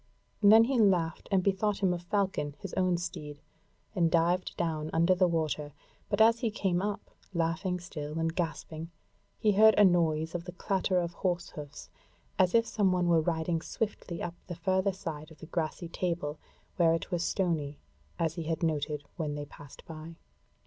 [0.41, 3.39] Then he laughed and bethought him of Falcon his own steed,
[3.93, 5.73] and dived down under the water;
[6.09, 8.89] but as he came up, laughing still and gasping,
[9.37, 11.87] he heard a noise of the clatter of horse hoofs,
[12.39, 16.39] as if some one were riding swiftly up the further side of the grassy table,
[16.77, 17.77] where it was stony,
[18.17, 20.15] as he had noted when they passed by.